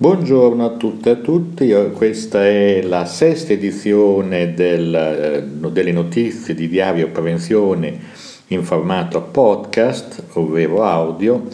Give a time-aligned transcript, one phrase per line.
[0.00, 6.54] Buongiorno a tutte e a tutti, questa è la sesta edizione del, eh, delle notizie
[6.54, 7.98] di Diario Prevenzione
[8.46, 11.48] in formato podcast, ovvero audio.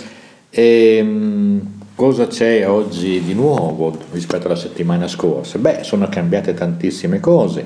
[0.50, 1.58] E, mm,
[1.94, 5.56] cosa c'è oggi di nuovo rispetto alla settimana scorsa?
[5.56, 7.64] Beh, sono cambiate tantissime cose.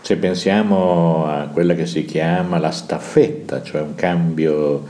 [0.00, 4.86] Se pensiamo a quella che si chiama la staffetta, cioè un cambio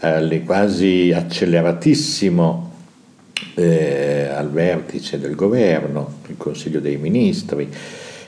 [0.00, 2.65] eh, quasi acceleratissimo
[3.54, 7.68] eh, al vertice del governo, il Consiglio dei Ministri,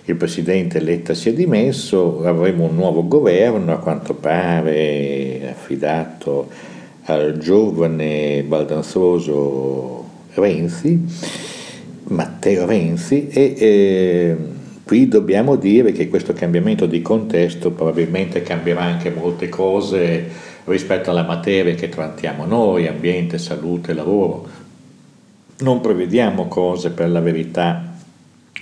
[0.04, 6.48] il Presidente Letta si è dimesso, avremo un nuovo governo, a quanto pare affidato
[7.04, 11.04] al giovane baldanzoso Renzi,
[12.04, 14.36] Matteo Renzi, e eh,
[14.82, 21.24] qui dobbiamo dire che questo cambiamento di contesto probabilmente cambierà anche molte cose rispetto alla
[21.24, 24.57] materia che trattiamo noi, ambiente, salute, lavoro
[25.60, 27.94] non prevediamo cose per la verità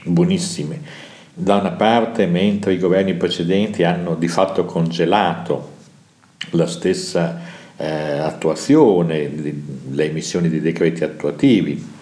[0.05, 1.05] buonissime.
[1.35, 5.75] Da una parte, mentre i governi precedenti hanno di fatto congelato
[6.51, 7.41] la stessa
[7.77, 9.31] eh, attuazione,
[9.91, 11.95] le emissioni di decreti attuativi,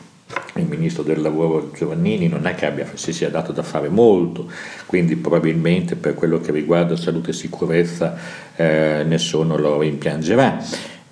[0.57, 4.49] il ministro del lavoro Giovannini non è che abbia, si sia dato da fare molto,
[4.87, 8.17] quindi probabilmente per quello che riguarda salute e sicurezza
[8.55, 10.63] eh, nessuno lo rimpiangerà.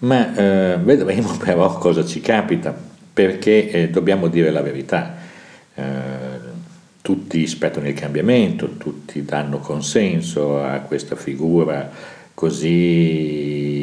[0.01, 5.15] Ma eh, vedremo però cosa ci capita perché eh, dobbiamo dire la verità.
[5.75, 6.51] Eh,
[7.03, 11.91] tutti aspettano il cambiamento, tutti danno consenso a questa figura
[12.33, 13.81] così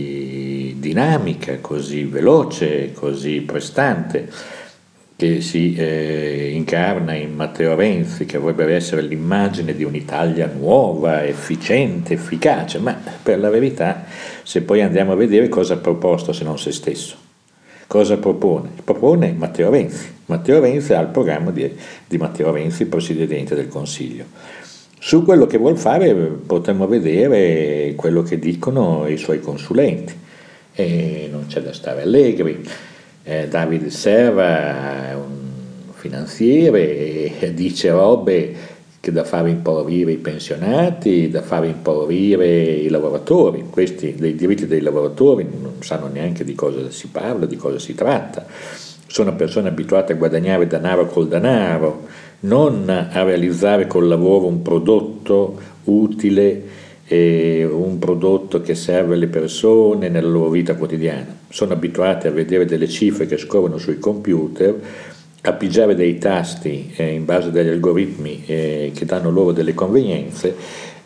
[0.79, 4.29] dinamica, così veloce, così prestante
[5.17, 12.13] che si eh, incarna in Matteo Renzi, che vorrebbe essere l'immagine di un'Italia nuova, efficiente,
[12.13, 14.05] efficace, ma per la verità,
[14.43, 17.27] se poi andiamo a vedere cosa ha proposto se non se stesso
[17.89, 18.69] Cosa propone?
[18.83, 20.13] Propone Matteo Renzi.
[20.27, 21.75] Matteo Renzi ha il programma di,
[22.07, 24.25] di Matteo Renzi, Presidente del Consiglio.
[24.99, 30.13] Su quello che vuol fare potremmo vedere quello che dicono i suoi consulenti.
[30.71, 32.63] E non c'è da stare allegri.
[33.23, 38.55] Eh, Davide Serra è un finanziere e dice robe
[38.99, 43.65] che da fare impaurire i pensionati, da fare impaurire i lavoratori.
[43.69, 47.95] Questi dei diritti dei lavoratori non sanno neanche di cosa si parla, di cosa si
[47.95, 48.45] tratta.
[49.07, 52.07] Sono persone abituate a guadagnare denaro col denaro,
[52.41, 56.63] non a realizzare col lavoro un prodotto utile,
[57.07, 61.37] un prodotto che serve alle persone nella loro vita quotidiana.
[61.49, 64.75] Sono abituate a vedere delle cifre che scorrono sui computer
[65.41, 70.53] a pigiare dei tasti eh, in base agli algoritmi eh, che danno loro delle convenienze,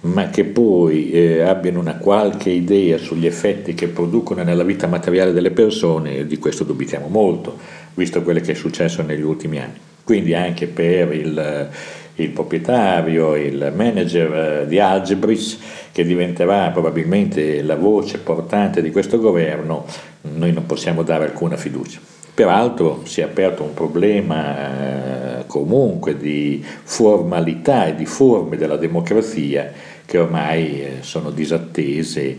[0.01, 5.33] ma che poi eh, abbiano una qualche idea sugli effetti che producono nella vita materiale
[5.33, 7.57] delle persone, di questo dubitiamo molto,
[7.93, 9.77] visto quello che è successo negli ultimi anni.
[10.03, 11.69] Quindi anche per il,
[12.15, 15.59] il proprietario, il manager eh, di Algebris,
[15.91, 19.85] che diventerà probabilmente la voce portante di questo governo,
[20.21, 22.22] noi non possiamo dare alcuna fiducia.
[22.35, 29.71] Peraltro si è aperto un problema eh, comunque di formalità e di forme della democrazia
[30.03, 32.37] che ormai eh, sono disattese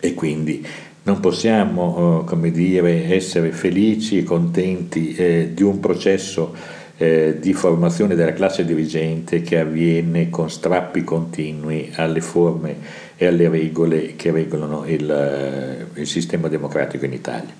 [0.00, 0.66] e quindi
[1.02, 8.64] non possiamo eh, dire, essere felici e contenti di un processo di formazione della classe
[8.64, 12.76] dirigente che avviene con strappi continui alle forme
[13.16, 17.52] e alle regole che regolano il, il sistema democratico in Italia.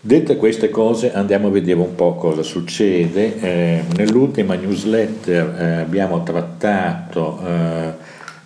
[0.00, 3.40] Dette queste cose andiamo a vedere un po' cosa succede.
[3.40, 7.92] Eh, nell'ultima newsletter eh, abbiamo trattato eh,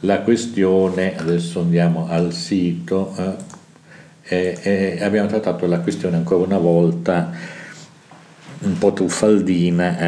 [0.01, 3.15] la questione, adesso andiamo al sito,
[4.25, 7.31] eh, abbiamo trattato la questione ancora una volta
[8.61, 9.99] un po' truffaldina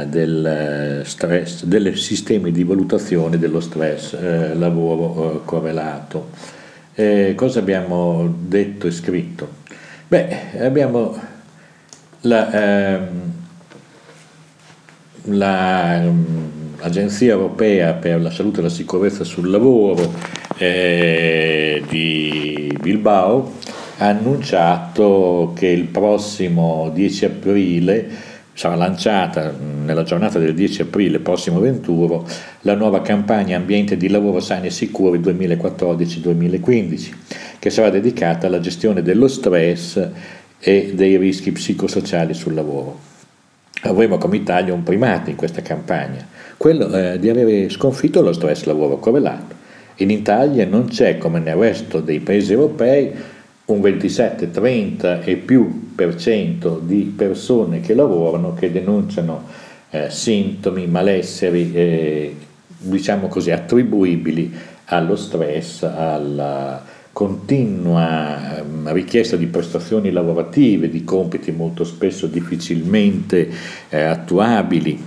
[0.00, 6.30] eh, del stress, dei sistemi di valutazione dello stress eh, lavoro correlato.
[7.34, 9.62] cosa abbiamo detto e scritto?
[10.06, 11.18] Beh, abbiamo
[12.22, 13.32] la, ehm,
[15.24, 20.12] l'Agenzia ehm, Europea per la Salute e la Sicurezza sul Lavoro
[20.58, 23.52] eh, di Bilbao
[23.98, 29.54] ha annunciato che il prossimo 10 aprile sarà lanciata
[29.84, 32.24] nella giornata del 10 aprile prossimo 21
[32.60, 37.12] la nuova campagna Ambiente di lavoro sani e sicuri 2014-2015
[37.64, 40.10] che sarà dedicata alla gestione dello stress
[40.60, 42.98] e dei rischi psicosociali sul lavoro.
[43.84, 46.26] Avremo come Italia un primato in questa campagna,
[46.58, 49.54] quello eh, di avere sconfitto lo stress lavoro correlato.
[49.96, 53.12] In Italia non c'è, come nel resto dei paesi europei,
[53.64, 59.42] un 27, 30 e più per cento di persone che lavorano che denunciano
[59.88, 62.36] eh, sintomi, malesseri, eh,
[62.76, 64.52] diciamo così, attribuibili
[64.84, 73.48] allo stress, alla continua ehm, richiesta di prestazioni lavorative, di compiti molto spesso difficilmente
[73.88, 75.00] eh, attuabili,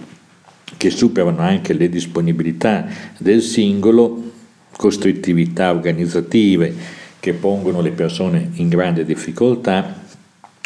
[0.78, 2.88] che superano anche le disponibilità
[3.18, 4.32] del singolo,
[4.78, 6.74] costrittività organizzative
[7.20, 10.02] che pongono le persone in grande difficoltà,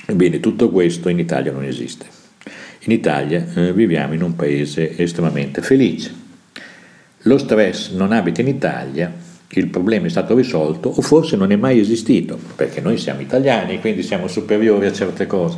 [0.06, 2.06] ebbene tutto questo in Italia non esiste.
[2.82, 6.14] In Italia eh, viviamo in un paese estremamente felice.
[7.24, 11.56] Lo stress non abita in Italia, il problema è stato risolto o forse non è
[11.56, 15.58] mai esistito, perché noi siamo italiani, quindi siamo superiori a certe cose.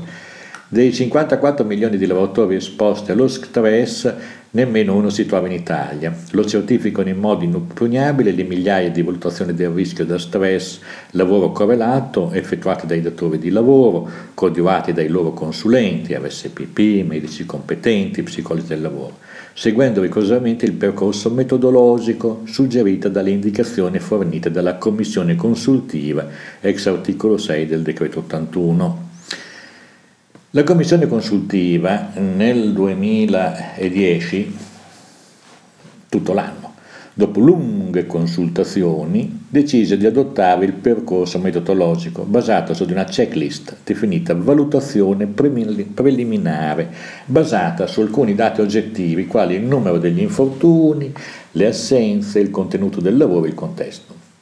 [0.67, 4.11] Dei 54 milioni di lavoratori esposti allo stress,
[4.53, 6.15] nemmeno uno si trova in Italia.
[6.31, 10.79] Lo certificano in modo inoppugnabile le migliaia di valutazioni del rischio da stress,
[11.11, 18.67] lavoro correlato, effettuate dai datori di lavoro, coadiuvati dai loro consulenti, RSPP, medici competenti, psicologi
[18.67, 19.17] del lavoro,
[19.53, 26.27] seguendo ricorsamente il percorso metodologico suggerito dalle indicazioni fornite dalla Commissione consultiva
[26.61, 29.12] ex articolo 6 del decreto 81.
[30.55, 34.55] La commissione consultiva nel 2010,
[36.09, 36.75] tutto l'anno,
[37.11, 45.25] dopo lunghe consultazioni, decise di adottare il percorso metodologico basato su una checklist definita valutazione
[45.25, 46.93] preliminare,
[47.25, 51.11] basata su alcuni dati oggettivi quali il numero degli infortuni,
[51.53, 54.32] le assenze, il contenuto del lavoro e il contesto.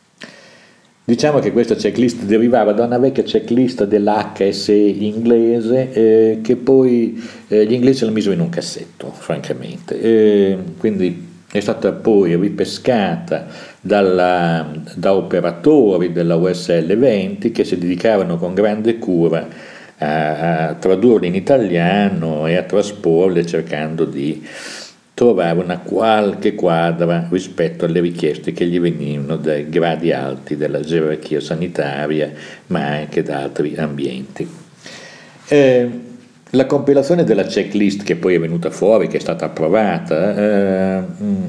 [1.12, 7.66] Diciamo che questa checklist derivava da una vecchia checklist dell'HSE inglese eh, che poi eh,
[7.66, 10.00] gli inglesi la misero in un cassetto, francamente.
[10.00, 13.46] Eh, quindi è stata poi ripescata
[13.82, 19.46] dalla, da operatori della USL 20 che si dedicavano con grande cura
[19.98, 24.42] a, a tradurle in italiano e a trasporle cercando di
[25.22, 31.40] trovare una qualche quadra rispetto alle richieste che gli venivano dai gradi alti della gerarchia
[31.40, 32.32] sanitaria,
[32.68, 34.50] ma anche da altri ambienti.
[35.48, 35.90] Eh,
[36.50, 41.46] la compilazione della checklist che poi è venuta fuori, che è stata approvata, eh, mm,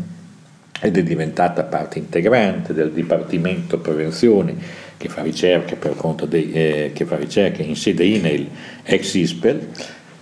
[0.82, 4.54] ed è diventata parte integrante del Dipartimento Prevenzione
[4.98, 8.46] che fa ricerche per conto dei, eh, che fa ricerche in sede INEL
[8.84, 9.66] ex ISPEL,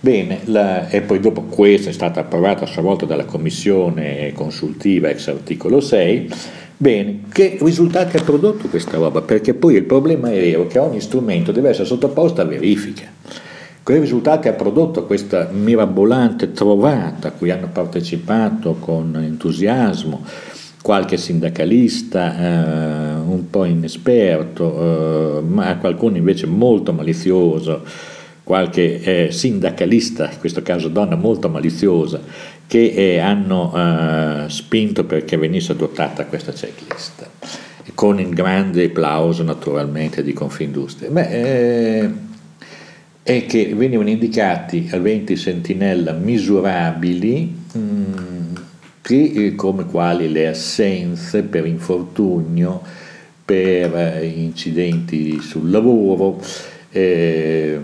[0.03, 5.09] Bene, la, e poi dopo questa è stata approvata a sua volta dalla commissione consultiva
[5.09, 6.29] ex articolo 6.
[6.75, 9.21] Bene, che risultati ha prodotto questa roba?
[9.21, 13.03] Perché poi il problema è vero che ogni strumento deve essere sottoposto a verifica.
[13.83, 20.25] Quei risultati ha prodotto questa mirabolante trovata a cui hanno partecipato con entusiasmo
[20.81, 27.83] qualche sindacalista eh, un po' inesperto, eh, ma qualcuno invece molto malizioso
[28.51, 32.19] qualche eh, sindacalista, in questo caso donna molto maliziosa,
[32.67, 37.29] che eh, hanno eh, spinto perché venisse adottata questa checklist,
[37.95, 41.09] con il grande applauso naturalmente di Confindustria.
[41.09, 41.29] Beh,
[42.01, 42.09] eh,
[43.23, 48.55] è che venivano indicati a 20 sentinella misurabili mh, mm,
[49.01, 52.81] che, eh, come quali le assenze per infortunio,
[53.45, 56.41] per eh, incidenti sul lavoro,
[56.91, 57.79] eh,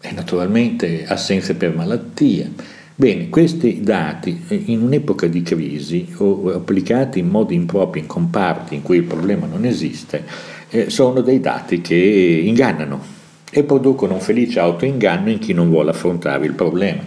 [0.00, 2.50] e naturalmente assenze per malattia.
[2.94, 8.74] Bene, questi dati eh, in un'epoca di crisi o applicati in modi impropri in comparti
[8.74, 10.24] in cui il problema non esiste,
[10.70, 13.18] eh, sono dei dati che ingannano
[13.50, 17.02] e producono un felice autoinganno in chi non vuole affrontare il problema.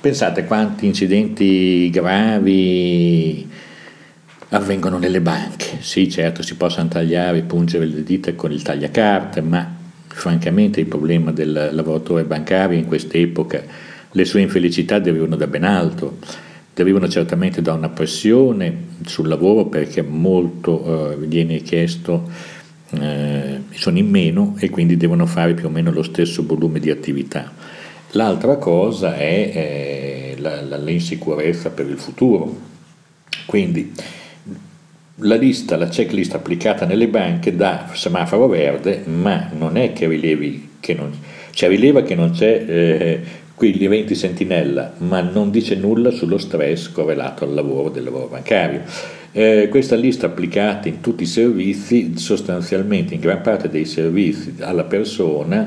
[0.00, 3.46] Pensate quanti incidenti gravi
[4.50, 5.78] avvengono nelle banche.
[5.80, 9.78] Sì, certo, si possono tagliare e pungere le dita con il tagliacarte, ma
[10.12, 13.62] francamente il problema del lavoratore bancario in quest'epoca,
[14.12, 16.18] le sue infelicità derivano da ben altro,
[16.74, 22.28] derivano certamente da una pressione sul lavoro perché molto eh, viene chiesto,
[22.90, 26.90] eh, sono in meno e quindi devono fare più o meno lo stesso volume di
[26.90, 27.52] attività.
[28.12, 32.68] L'altra cosa è eh, la, la, l'insicurezza per il futuro.
[33.46, 33.92] Quindi
[35.22, 40.68] la lista, la checklist applicata nelle banche dà semaforo verde, ma non è che rilevi
[40.80, 41.12] che non,
[41.52, 43.20] cioè rileva che non c'è eh,
[43.54, 48.26] qui gli eventi sentinella, ma non dice nulla sullo stress correlato al lavoro del lavoro
[48.26, 48.82] bancario.
[49.32, 54.84] Eh, questa lista applicata in tutti i servizi, sostanzialmente in gran parte dei servizi alla
[54.84, 55.60] persona,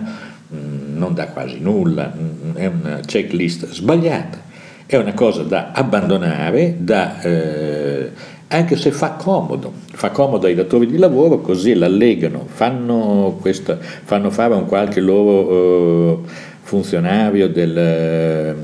[0.48, 4.42] mh, mm, non dà quasi nulla, mh, mm, è una checklist sbagliata,
[4.88, 7.22] è una cosa da abbandonare, da...
[7.22, 13.80] Eh, anche se fa comodo, fa comodo ai datori di lavoro, così l'allegano, fanno, questa,
[13.80, 16.30] fanno fare a un qualche loro eh,
[16.62, 18.56] funzionario del,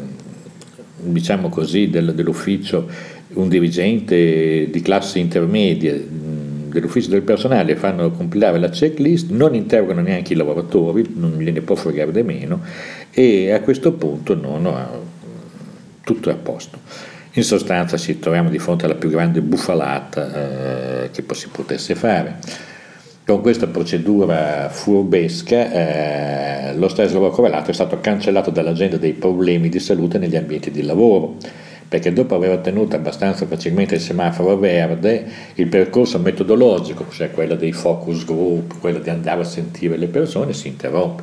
[0.96, 2.88] diciamo così, del, dell'ufficio,
[3.34, 10.34] un dirigente di classe intermedia dell'ufficio del personale, fanno compilare la checklist, non interrogano neanche
[10.34, 12.62] i lavoratori, non gliene può fregare di meno
[13.10, 15.04] e a questo punto no, no,
[16.04, 16.78] tutto è a posto.
[17.34, 22.40] In sostanza ci troviamo di fronte alla più grande bufalata eh, che si potesse fare.
[23.24, 29.70] Con questa procedura furbesca eh, lo stress lavoro correlato è stato cancellato dall'agenda dei problemi
[29.70, 31.36] di salute negli ambienti di lavoro,
[31.88, 37.74] perché dopo aver ottenuto abbastanza facilmente il semaforo verde, il percorso metodologico, cioè quello dei
[37.74, 41.22] focus group, quello di andare a sentire le persone, si interrompe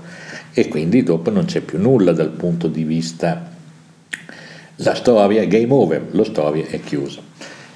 [0.54, 3.54] e quindi dopo non c'è più nulla dal punto di vista
[4.76, 7.20] la storia è game over, la storia è chiusa.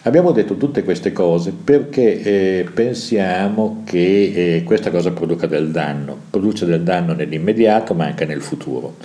[0.03, 6.17] Abbiamo detto tutte queste cose perché eh, pensiamo che eh, questa cosa produca del danno,
[6.31, 8.97] produce del danno nell'immediato ma anche nel futuro.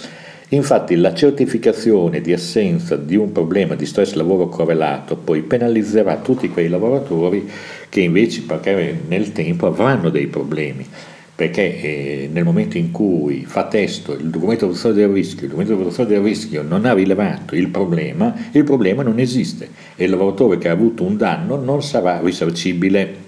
[0.49, 6.49] Infatti la certificazione di assenza di un problema di stress lavoro correlato poi penalizzerà tutti
[6.49, 7.49] quei lavoratori
[7.89, 8.43] che invece
[9.07, 10.87] nel tempo avranno dei problemi
[11.35, 15.47] perché eh, nel momento in cui fa testo il documento di valutazione del rischio, il
[15.49, 20.05] documento di valutazione del rischio non ha rilevato il problema, il problema non esiste e
[20.05, 23.23] il lavoratore che ha avuto un danno non sarà risarcibile.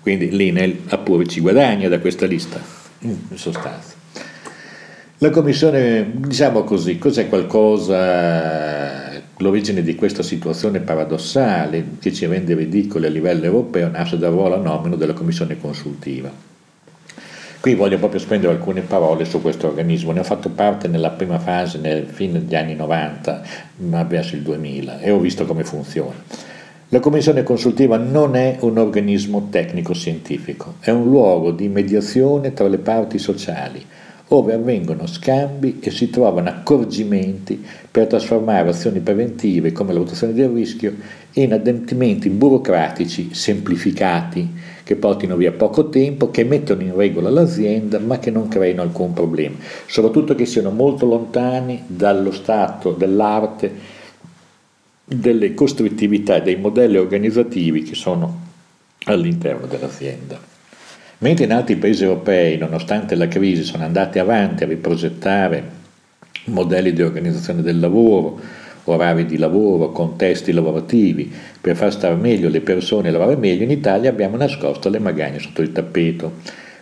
[0.00, 2.58] Quindi l'INEL ha pure ci guadagna da questa lista,
[3.00, 3.94] in sostanza.
[5.18, 13.06] La Commissione, diciamo così, cos'è qualcosa, l'origine di questa situazione paradossale che ci rende ridicoli
[13.06, 16.48] a livello europeo nasce dal ruolo anomino della Commissione consultiva
[17.60, 21.38] Qui voglio proprio spendere alcune parole su questo organismo, ne ho fatto parte nella prima
[21.38, 23.42] fase, nel fine degli anni 90,
[23.88, 26.14] ma verso il 2000, e ho visto come funziona.
[26.88, 32.78] La commissione consultiva non è un organismo tecnico-scientifico, è un luogo di mediazione tra le
[32.78, 33.84] parti sociali,
[34.26, 40.48] dove avvengono scambi e si trovano accorgimenti per trasformare azioni preventive come la valutazione del
[40.48, 40.94] rischio
[41.34, 48.18] in adempimenti burocratici semplificati che portino via poco tempo, che mettono in regola l'azienda ma
[48.18, 49.54] che non creino alcun problema,
[49.86, 53.72] soprattutto che siano molto lontani dallo stato dell'arte,
[55.04, 58.40] delle costrittività e dei modelli organizzativi che sono
[59.04, 60.40] all'interno dell'azienda.
[61.18, 65.70] Mentre in altri paesi europei, nonostante la crisi, sono andati avanti a riprogettare
[66.46, 68.40] modelli di organizzazione del lavoro,
[68.84, 73.70] orari di lavoro, contesti lavorativi, per far stare meglio le persone e lavorare meglio, in
[73.70, 76.32] Italia abbiamo nascosto le magagne sotto il tappeto.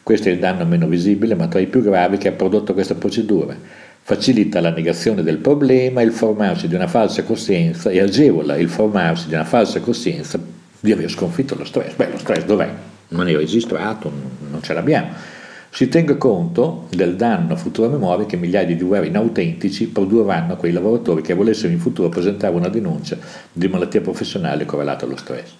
[0.02, 2.94] Questo è il danno meno visibile, ma tra i più gravi che ha prodotto questa
[2.94, 3.56] procedura.
[4.00, 9.28] Facilita la negazione del problema, il formarsi di una falsa coscienza e agevola il formarsi
[9.28, 10.40] di una falsa coscienza
[10.80, 11.94] di aver sconfitto lo stress.
[11.94, 12.68] Beh, lo stress dov'è?
[13.08, 14.10] Non è registrato,
[14.50, 15.36] non ce l'abbiamo
[15.70, 20.56] si tenga conto del danno a futura memoria che migliaia di guerre inautentici produrranno a
[20.56, 23.16] quei lavoratori che volessero in futuro presentare una denuncia
[23.52, 25.50] di malattia professionale correlata allo stress.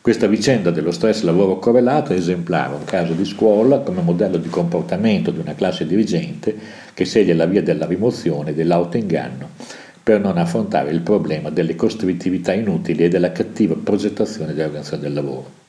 [0.00, 4.48] Questa vicenda dello stress lavoro correlato è esemplare, un caso di scuola come modello di
[4.48, 6.54] comportamento di una classe dirigente
[6.92, 9.48] che sceglie la via della rimozione e dell'autoinganno
[10.02, 15.61] per non affrontare il problema delle costrittività inutili e della cattiva progettazione dell'organizzazione del lavoro.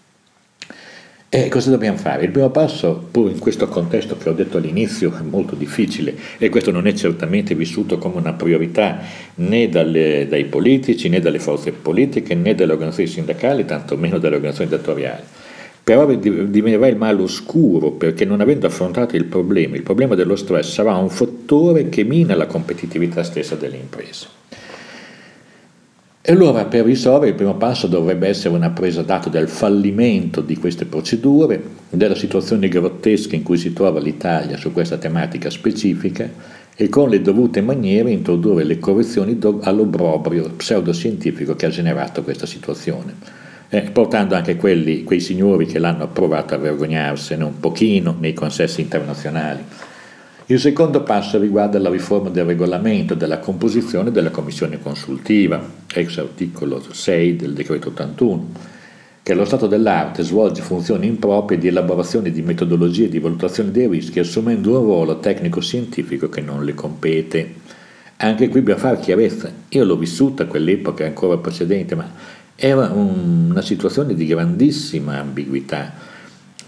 [1.35, 2.25] E cosa dobbiamo fare?
[2.25, 6.49] Il primo passo, pur in questo contesto che ho detto all'inizio, è molto difficile e
[6.49, 8.99] questo non è certamente vissuto come una priorità
[9.37, 14.77] né dalle, dai politici, né dalle forze politiche, né dalle organizzazioni sindacali, tantomeno dalle organizzazioni
[14.77, 15.23] datoriali.
[15.83, 20.71] Però diminuirà il male oscuro perché non avendo affrontato il problema, il problema dello stress
[20.71, 24.42] sarà un fattore che mina la competitività stessa delle imprese.
[26.25, 30.55] E allora per risolvere il primo passo dovrebbe essere una presa d'atto del fallimento di
[30.55, 36.29] queste procedure, della situazione grottesca in cui si trova l'Italia su questa tematica specifica
[36.77, 43.15] e con le dovute maniere introdurre le correzioni all'obrobrio pseudoscientifico che ha generato questa situazione,
[43.67, 48.79] eh, portando anche quelli, quei signori che l'hanno approvato a vergognarsene un pochino nei consessi
[48.79, 49.61] internazionali
[50.47, 56.83] il secondo passo riguarda la riforma del regolamento della composizione della commissione consultiva, ex articolo
[56.91, 58.49] 6 del decreto 81,
[59.23, 64.19] che allo stato dell'arte svolge funzioni improprie di elaborazione di metodologie di valutazione dei rischi
[64.19, 67.53] assumendo un ruolo tecnico-scientifico che non le compete.
[68.17, 69.49] Anche qui bisogna fare chiarezza.
[69.69, 72.11] Io l'ho vissuta quell'epoca ancora precedente, ma
[72.57, 75.93] era un, una situazione di grandissima ambiguità,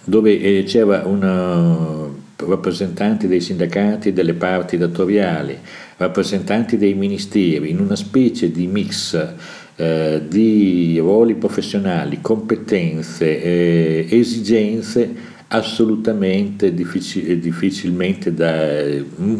[0.05, 5.57] dove eh, c'era una rappresentanti dei sindacati e delle parti datoriali,
[5.97, 9.33] rappresentanti dei ministeri, in una specie di mix
[9.77, 18.83] eh, di ruoli professionali, competenze, eh, esigenze assolutamente difficil- difficilmente da,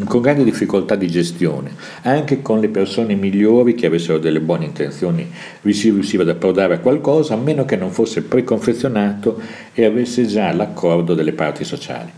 [0.04, 1.72] con grande difficoltà di gestione,
[2.02, 5.28] anche con le persone migliori che avessero delle buone intenzioni
[5.68, 9.40] si riusciva ad approdare a qualcosa a meno che non fosse preconfezionato
[9.74, 12.10] e avesse già l'accordo delle parti sociali.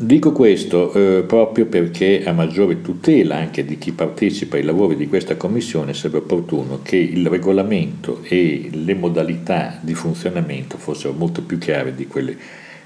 [0.00, 5.08] Dico questo eh, proprio perché a maggiore tutela anche di chi partecipa ai lavori di
[5.08, 11.58] questa commissione sarebbe opportuno che il regolamento e le modalità di funzionamento fossero molto più
[11.58, 12.36] chiare di quelle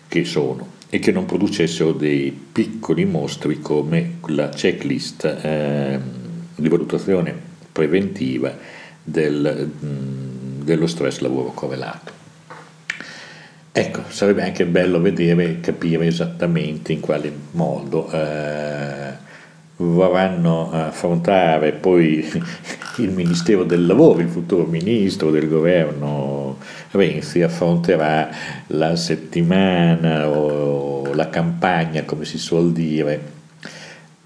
[0.08, 5.98] che sono e che non producessero dei piccoli mostri come la checklist eh,
[6.54, 7.34] di valutazione
[7.70, 8.56] preventiva
[9.02, 12.21] del, mh, dello stress lavoro correlato.
[13.74, 19.12] Ecco, sarebbe anche bello vedere, capire esattamente in quale modo eh,
[19.76, 22.22] vorranno affrontare poi
[22.98, 26.58] il Ministero del Lavoro, il futuro ministro del governo
[26.90, 28.28] Renzi affronterà
[28.66, 33.18] la settimana o la campagna, come si suol dire,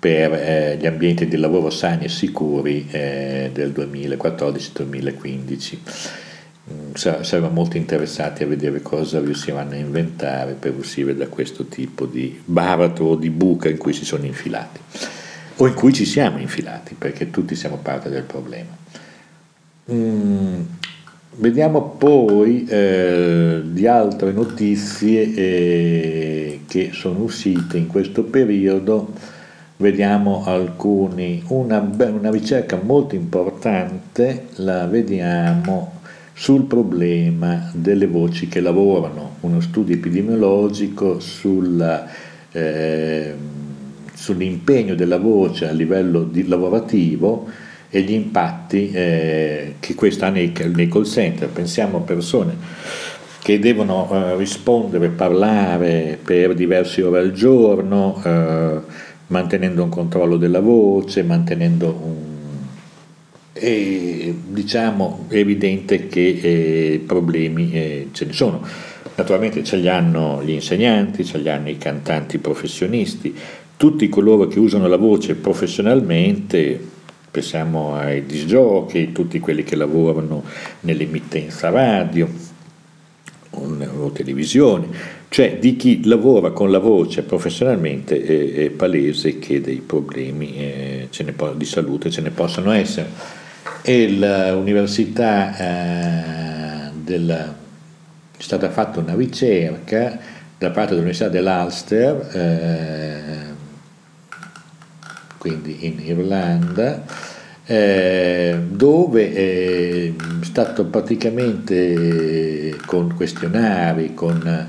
[0.00, 6.25] per eh, gli ambienti di lavoro sani e sicuri eh, del 2014-2015.
[6.96, 12.40] Saremo molto interessati a vedere cosa riusciranno a inventare per uscire da questo tipo di
[12.42, 14.80] baratro o di buca in cui si sono infilati
[15.56, 18.76] o in cui ci siamo infilati perché tutti siamo parte del problema.
[19.92, 20.60] Mm,
[21.36, 29.12] vediamo poi eh, di altre notizie eh, che sono uscite in questo periodo.
[29.78, 35.95] Vediamo alcuni, una, una ricerca molto importante, la vediamo
[36.38, 42.06] sul problema delle voci che lavorano, uno studio epidemiologico sulla,
[42.52, 43.34] eh,
[44.12, 47.48] sull'impegno della voce a livello lavorativo
[47.88, 51.48] e gli impatti eh, che questo ha nei, nei, call center.
[51.48, 52.54] Pensiamo a persone
[53.42, 58.80] che devono eh, rispondere, parlare per diverse ore al giorno, eh,
[59.28, 62.35] mantenendo un controllo della voce, mantenendo un
[63.58, 68.60] e diciamo è evidente che eh, problemi eh, ce ne sono.
[69.14, 73.34] Naturalmente ce li hanno gli insegnanti, ce li hanno i cantanti professionisti,
[73.76, 76.78] tutti coloro che usano la voce professionalmente,
[77.30, 80.44] pensiamo ai disgiochi, tutti quelli che lavorano
[80.80, 82.28] nell'emittenza radio
[83.50, 84.86] o televisione,
[85.30, 91.08] cioè di chi lavora con la voce professionalmente è, è palese che dei problemi eh,
[91.34, 93.44] po- di salute ce ne possano essere
[93.82, 97.54] e l'università eh, del,
[98.36, 100.18] è stata fatta una ricerca
[100.58, 103.54] da parte dell'Università dell'Ulster, eh,
[105.38, 107.04] quindi in Irlanda,
[107.64, 114.68] eh, dove è stato praticamente con questionari, con,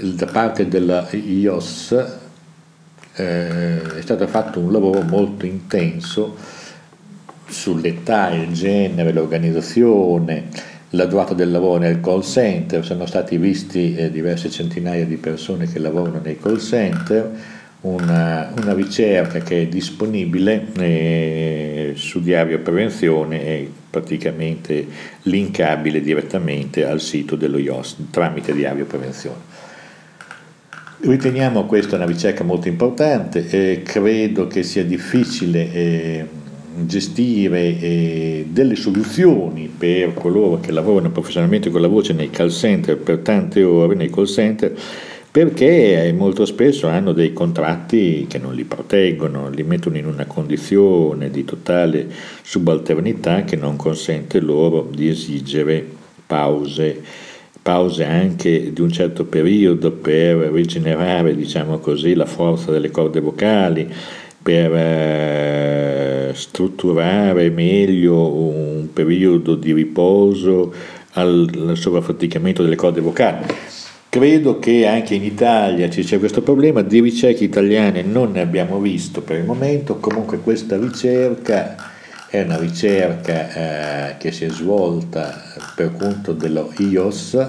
[0.00, 1.92] da parte della IOS,
[3.14, 6.36] eh, è stato fatto un lavoro molto intenso
[7.46, 10.44] sull'età, il genere, l'organizzazione,
[10.90, 15.66] la durata del lavoro nel call center, sono stati visti eh, diverse centinaia di persone
[15.66, 17.30] che lavorano nei call center,
[17.82, 24.86] una, una ricerca che è disponibile eh, su Diario Prevenzione e praticamente
[25.22, 29.52] linkabile direttamente al sito dello IOS tramite Diario Prevenzione.
[31.00, 36.26] Riteniamo questa una ricerca molto importante, eh, credo che sia difficile eh,
[36.86, 42.96] gestire eh, delle soluzioni per coloro che lavorano professionalmente con la voce nei call center
[42.96, 44.74] per tante ore, nei call center,
[45.30, 51.30] perché molto spesso hanno dei contratti che non li proteggono, li mettono in una condizione
[51.30, 52.08] di totale
[52.42, 55.84] subalternità che non consente loro di esigere
[56.26, 57.02] pause,
[57.60, 63.92] pause anche di un certo periodo per rigenerare, diciamo così, la forza delle corde vocali,
[64.44, 65.73] per eh,
[66.34, 70.72] strutturare meglio un periodo di riposo
[71.12, 73.46] al, sovraffaticamento delle corde vocali.
[74.08, 78.78] Credo che anche in Italia ci sia questo problema, di ricerche italiane non ne abbiamo
[78.78, 81.74] visto per il momento, comunque questa ricerca
[82.28, 85.42] è una ricerca eh, che si è svolta
[85.74, 87.46] per conto dello IOS,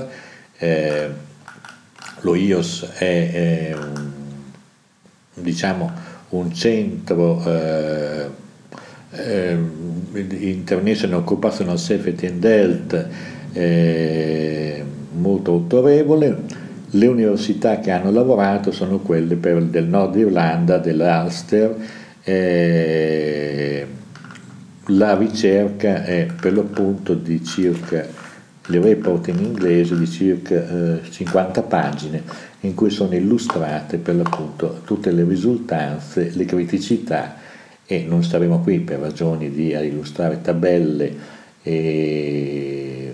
[0.58, 1.10] eh,
[2.22, 4.12] lo IOS è, è un,
[5.36, 5.92] diciamo,
[6.30, 8.28] un centro eh,
[9.16, 9.58] eh,
[10.14, 13.08] International Occupational Safety and Health
[13.54, 16.64] eh, molto autorevole.
[16.92, 21.76] Le università che hanno lavorato sono quelle per, del nord Irlanda, dell'Ulster,
[22.24, 23.86] eh,
[24.90, 28.06] la ricerca è per l'appunto di circa,
[28.68, 32.24] il report in inglese di circa eh, 50 pagine
[32.62, 37.44] in cui sono illustrate per l'appunto tutte le risultanze, le criticità
[37.86, 43.14] e non staremo qui per ragioni di illustrare tabelle e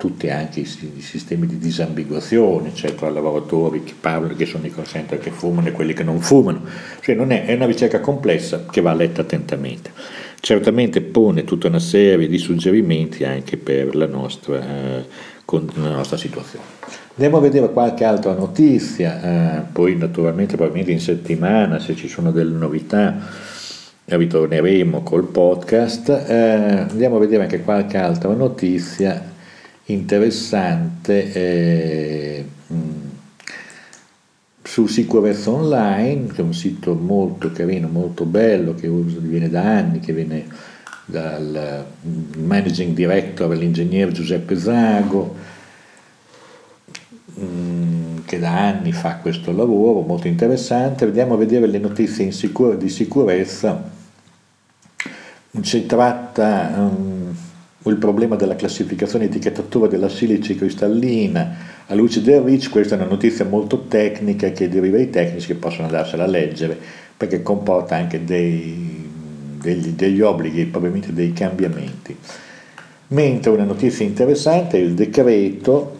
[0.00, 4.86] tutti anche i, sistemi di disambiguazione, cioè tra lavoratori che parlano, che sono i call
[4.86, 6.62] center che fumano e quelli che non fumano,
[7.02, 9.92] cioè non è, è una ricerca complessa che va letta attentamente.
[10.40, 15.04] Certamente pone tutta una serie di suggerimenti anche per la nostra, eh,
[15.44, 16.64] la nostra situazione.
[17.16, 22.32] Andiamo a vedere qualche altra notizia, eh, poi naturalmente probabilmente in settimana se ci sono
[22.32, 23.18] delle novità
[24.16, 26.08] ritorneremo col podcast.
[26.08, 29.28] Eh, andiamo a vedere anche qualche altra notizia
[29.86, 32.44] interessante eh,
[34.70, 39.98] su Sicurezza Online, che è un sito molto carino, molto bello, che viene da anni,
[39.98, 40.46] che viene
[41.06, 41.86] dal
[42.36, 45.34] managing director, l'ingegnere Giuseppe Zago,
[47.40, 51.04] mm, che da anni fa questo lavoro molto interessante.
[51.04, 53.98] Vediamo a vedere le notizie sicur- di sicurezza.
[55.62, 57.34] Si tratta um,
[57.84, 62.98] il problema della classificazione e etichettatura della silice cristallina a luce del REACH, questa è
[62.98, 66.78] una notizia molto tecnica che deriva dai tecnici che possono andarsela a leggere
[67.16, 69.10] perché comporta anche dei,
[69.60, 72.16] degli, degli obblighi, probabilmente dei cambiamenti.
[73.08, 75.98] Mentre una notizia interessante è il decreto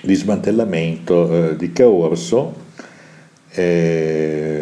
[0.00, 2.54] di smantellamento eh, di Caorso
[3.50, 4.57] eh,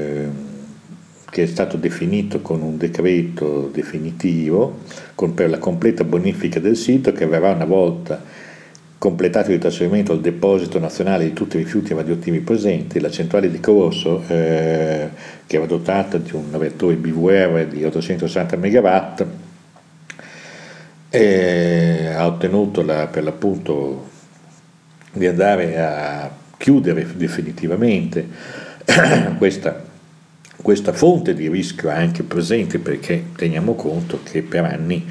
[1.37, 4.79] che è stato definito con un decreto definitivo
[5.15, 8.19] con, per la completa bonifica del sito che verrà una volta
[8.97, 13.61] completato il trasferimento al deposito nazionale di tutti i rifiuti radioattivi presenti, la centrale di
[13.61, 15.11] Corso, eh,
[15.47, 19.27] che era dotata di un reattore BVR di 860 MW,
[21.11, 24.09] eh, ha ottenuto la, per l'appunto
[25.13, 28.27] di andare a chiudere definitivamente
[29.37, 29.86] questa
[30.67, 35.07] questa fonte di rischio anche presente perché teniamo conto che per anni,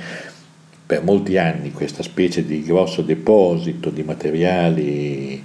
[0.85, 5.41] per molti anni, questa specie di grosso deposito di materiali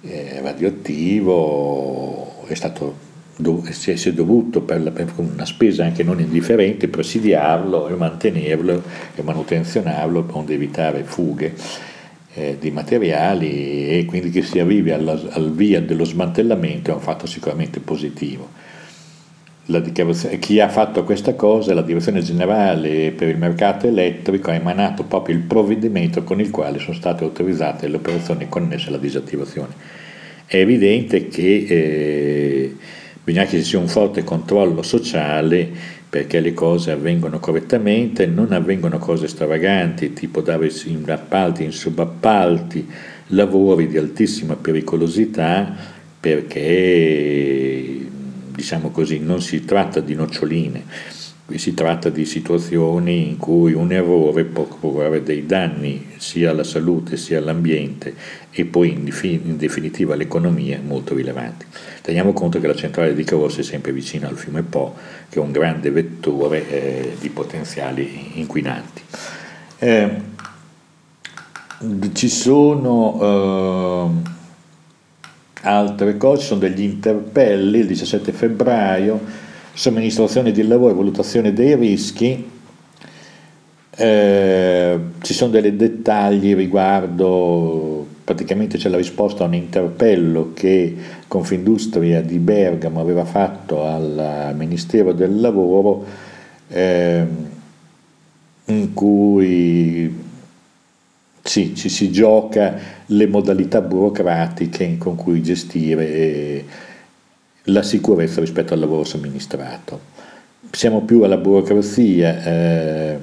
[0.00, 3.04] eh, radioattivo è stato
[3.72, 8.82] si è, dovuto per, la, per, una spesa anche non indifferente presidiarlo e mantenerlo
[9.14, 11.52] e manutenzionarlo onde evitare fughe
[12.32, 17.00] eh, di materiali e quindi che si arrivi alla, al via dello smantellamento è un
[17.00, 18.64] fatto sicuramente positivo
[20.38, 25.34] chi ha fatto questa cosa, la Direzione Generale per il Mercato Elettrico, ha emanato proprio
[25.34, 29.74] il provvedimento con il quale sono state autorizzate le operazioni connesse alla disattivazione.
[30.46, 32.76] È evidente che eh,
[33.24, 35.68] bisogna che ci sia un forte controllo sociale
[36.08, 42.88] perché le cose avvengono correttamente, non avvengono cose stravaganti, tipo dare in appalti, in subappalti,
[43.28, 47.75] lavori di altissima pericolosità perché
[48.56, 50.82] diciamo così, non si tratta di noccioline,
[51.44, 56.64] qui si tratta di situazioni in cui un errore può procurare dei danni sia alla
[56.64, 58.14] salute sia all'ambiente
[58.50, 61.66] e poi in, in definitiva all'economia molto rilevanti.
[62.00, 64.94] Teniamo conto che la centrale di Carossa è sempre vicina al fiume Po,
[65.28, 69.02] che è un grande vettore eh, di potenziali inquinanti.
[69.78, 70.10] Eh,
[72.14, 74.24] ci sono...
[74.24, 74.34] Eh,
[75.66, 79.20] altre cose, sono degli interpelli il 17 febbraio,
[79.72, 82.50] somministrazione di lavoro e valutazione dei rischi,
[83.98, 90.94] eh, ci sono dei dettagli riguardo, praticamente c'è la risposta a un interpello che
[91.26, 96.04] Confindustria di Bergamo aveva fatto al Ministero del Lavoro
[96.68, 97.24] eh,
[98.66, 100.24] in cui
[101.46, 102.74] sì, ci si gioca
[103.06, 106.64] le modalità burocratiche con cui gestire eh,
[107.64, 110.14] la sicurezza rispetto al lavoro somministrato.
[110.70, 112.42] Siamo più alla burocrazia.
[112.44, 113.18] Eh,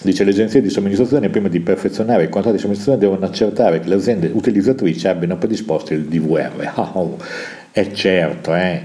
[0.00, 3.88] dice le agenzie di somministrazione prima di perfezionare il contratto di somministrazione devono accertare che
[3.88, 6.72] le aziende utilizzatrici abbiano predisposto il DVR.
[6.94, 7.18] Oh,
[7.72, 8.82] è certo eh,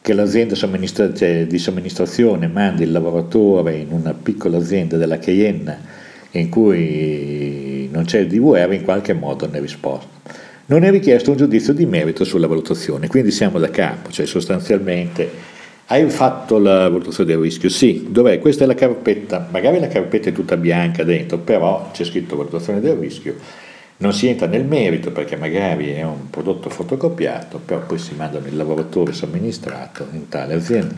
[0.00, 6.00] che l'azienda cioè, di somministrazione mandi il lavoratore in una piccola azienda della Cayenne
[6.32, 10.08] in cui non c'è il DVR, in qualche modo ne risposta.
[10.66, 15.30] Non è richiesto un giudizio di merito sulla valutazione, quindi siamo da capo, cioè sostanzialmente
[15.86, 17.68] hai fatto la valutazione del rischio?
[17.68, 18.38] Sì, dov'è?
[18.38, 22.80] Questa è la carpetta, magari la carpetta è tutta bianca dentro, però c'è scritto valutazione
[22.80, 23.34] del rischio
[23.98, 28.46] Non si entra nel merito perché magari è un prodotto fotocopiato, però poi si mandano
[28.46, 30.94] il lavoratore somministrato in tale azienda.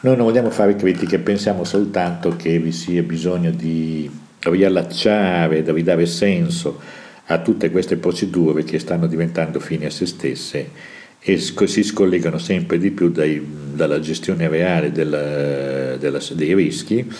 [0.00, 4.10] Noi non vogliamo fare critiche, pensiamo soltanto che vi sia bisogno di
[4.50, 6.80] riallacciare, di ridare senso
[7.26, 12.78] a tutte queste procedure che stanno diventando fini a se stesse e si scollegano sempre
[12.78, 17.10] di più dai, dalla gestione reale della, della, dei rischi,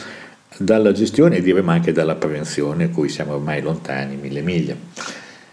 [0.59, 4.77] dalla gestione e diremo anche dalla prevenzione, a cui siamo ormai lontani mille miglia.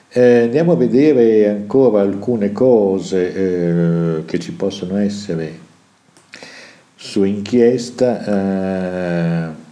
[0.10, 5.58] Eh, andiamo a vedere ancora alcune cose eh, che ci possono essere
[6.96, 9.50] su inchiesta.
[9.50, 9.63] Eh,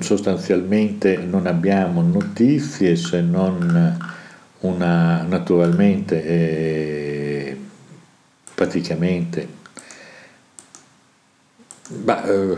[0.00, 3.98] sostanzialmente non abbiamo notizie se non
[4.60, 7.56] una naturalmente eh,
[8.54, 9.60] praticamente.
[11.88, 12.56] Bah, eh,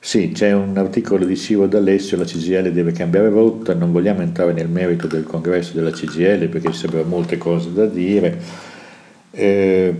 [0.00, 4.52] sì, c'è un articolo di Siro D'Alessio, la CGL deve cambiare rotta, non vogliamo entrare
[4.52, 8.38] nel merito del congresso della CGL perché ci sarebbero molte cose da dire,
[9.30, 9.94] eh,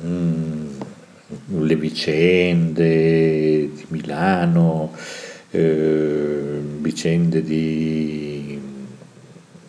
[0.00, 4.92] mh, mm, le vicende di Milano,
[5.54, 8.60] eh, vicende di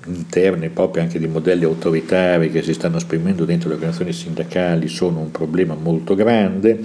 [0.07, 5.19] interne proprio anche di modelli autoritari che si stanno esprimendo dentro le organizzazioni sindacali sono
[5.19, 6.79] un problema molto grande,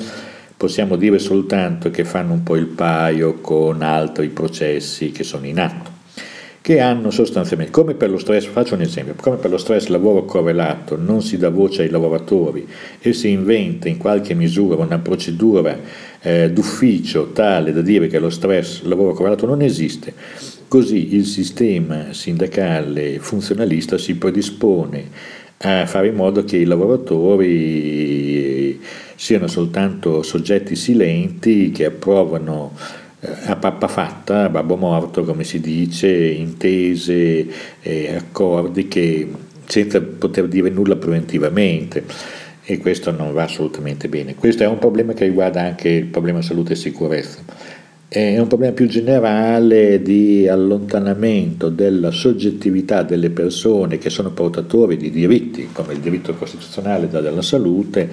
[0.57, 5.59] possiamo dire soltanto che fanno un po' il paio con altri processi che sono in
[5.61, 5.90] atto,
[6.71, 10.25] che hanno sostanzialmente, come per lo stress, faccio un esempio, come per lo stress lavoro
[10.25, 12.65] correlato non si dà voce ai lavoratori
[13.01, 15.77] e si inventa in qualche misura una procedura
[16.21, 20.15] eh, d'ufficio tale da dire che lo stress lavoro correlato non esiste,
[20.69, 25.11] così il sistema sindacale funzionalista si predispone
[25.57, 27.99] a fare in modo che i lavoratori
[29.17, 32.75] siano soltanto soggetti silenti che approvano
[33.21, 37.47] a pappa fatta, a babbo morto, come si dice, intese
[37.83, 39.29] e accordi che
[39.67, 42.05] senza poter dire nulla preventivamente
[42.65, 44.35] e questo non va assolutamente bene.
[44.35, 47.39] Questo è un problema che riguarda anche il problema salute e sicurezza.
[48.09, 55.11] È un problema più generale di allontanamento della soggettività delle persone che sono portatori di
[55.11, 58.09] diritti, come il diritto costituzionale della salute,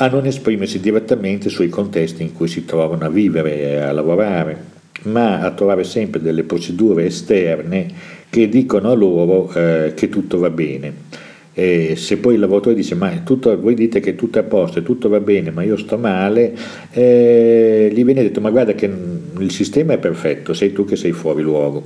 [0.00, 4.56] a non esprimersi direttamente sui contesti in cui si trovano a vivere e a lavorare,
[5.02, 7.86] ma a trovare sempre delle procedure esterne
[8.30, 11.08] che dicono a loro eh, che tutto va bene.
[11.52, 14.82] E se poi il lavoratore dice ma tutto, voi dite che tutto è a posto,
[14.82, 16.56] tutto va bene, ma io sto male,
[16.92, 18.90] eh, gli viene detto ma guarda che
[19.38, 21.84] il sistema è perfetto, sei tu che sei fuori luogo.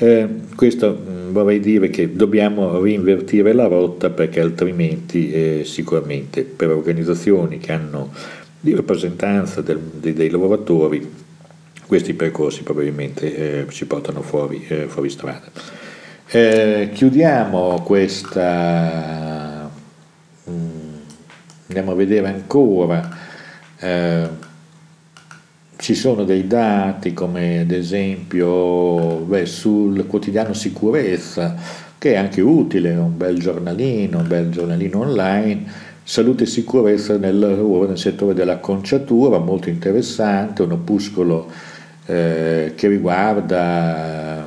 [0.00, 6.70] Eh, questo mm, vorrei dire che dobbiamo rinvertire la rotta perché altrimenti eh, sicuramente per
[6.70, 8.12] organizzazioni che hanno
[8.60, 11.04] di rappresentanza del, dei, dei, lavoratori
[11.84, 15.50] questi percorsi probabilmente eh, ci portano fuori, eh, fuori strada.
[16.28, 19.68] Eh, chiudiamo questa,
[20.44, 20.94] mh, mm,
[21.66, 23.18] andiamo a vedere ancora
[23.80, 24.28] eh,
[25.88, 31.56] ci sono dei dati come ad esempio beh, sul quotidiano sicurezza
[31.96, 35.64] che è anche utile, un bel giornalino, un bel giornalino online,
[36.02, 41.50] salute e sicurezza nel nel settore dell'acconciatura, molto interessante, un opuscolo
[42.04, 44.46] eh, che riguarda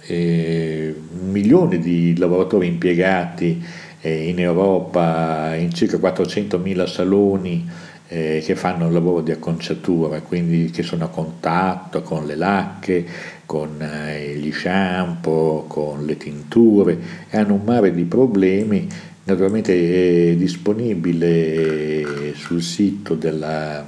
[0.00, 0.96] eh,
[1.30, 3.64] milioni di lavoratori impiegati
[4.00, 10.70] eh, in Europa in circa 400.000 saloni eh, che fanno un lavoro di acconciatura, quindi
[10.70, 13.06] che sono a contatto con le lacche,
[13.44, 16.98] con eh, gli shampoo, con le tinture
[17.30, 18.88] hanno un mare di problemi.
[19.24, 23.86] Naturalmente è disponibile sul sito della,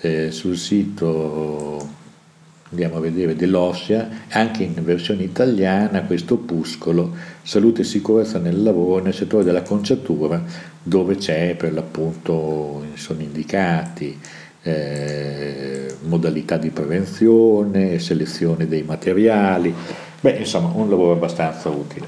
[0.00, 1.96] eh, sul sito
[2.70, 9.02] andiamo a vedere dell'Ossia, anche in versione italiana questo opuscolo Salute e sicurezza nel lavoro
[9.02, 10.42] nel settore della conciatura
[10.82, 14.18] dove c'è per l'appunto sono indicati
[14.62, 19.74] eh, modalità di prevenzione, selezione dei materiali,
[20.20, 22.06] beh insomma un lavoro abbastanza utile.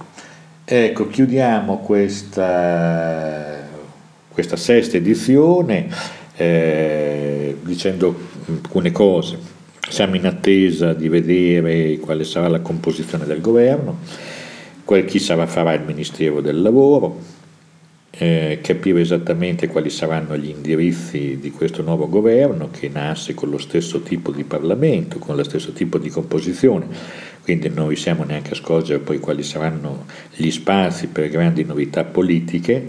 [0.65, 3.67] Ecco, chiudiamo questa,
[4.29, 5.89] questa sesta edizione
[6.37, 8.15] eh, dicendo
[8.47, 9.50] alcune cose.
[9.89, 13.99] Siamo in attesa di vedere quale sarà la composizione del governo,
[15.07, 17.19] chi sarà, farà il Ministero del Lavoro,
[18.11, 23.59] eh, capire esattamente quali saranno gli indirizzi di questo nuovo governo che nasce con lo
[23.59, 26.87] stesso tipo di Parlamento, con lo stesso tipo di composizione,
[27.43, 32.89] quindi non riusciamo neanche a scorgere poi quali saranno gli spazi per grandi novità politiche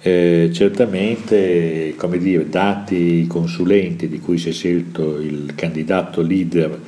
[0.00, 6.78] eh, certamente, come dire, dati i consulenti di cui si è scelto il candidato leader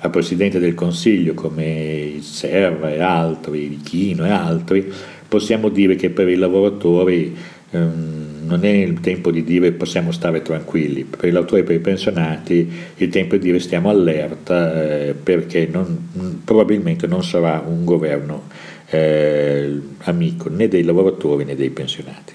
[0.00, 4.92] al Presidente del Consiglio come Serra e altri, il Chino e altri,
[5.26, 7.36] possiamo dire che per i lavoratori
[7.70, 11.74] ehm, non è il tempo di dire possiamo stare tranquilli, per i lavoratori e per
[11.74, 17.84] i pensionati il tempo di dire stiamo allerta eh, perché non, probabilmente non sarà un
[17.84, 18.44] governo
[18.90, 22.34] eh, amico né dei lavoratori né dei pensionati.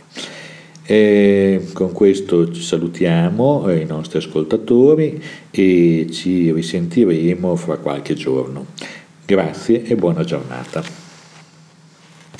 [0.85, 8.65] E con questo salutiamo eh, i nostri ascoltatori e ci risentiremo fra qualche giorno.
[9.25, 11.02] Grazie e buona giornata.